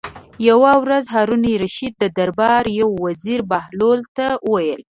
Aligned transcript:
یوه 0.49 0.73
ورځ 0.83 1.03
د 1.07 1.11
هارون 1.13 1.43
الرشید 1.53 1.93
د 1.97 2.03
دربار 2.17 2.63
یو 2.79 2.89
وزیر 3.05 3.39
بهلول 3.51 3.99
ته 4.15 4.27
وویل. 4.49 4.81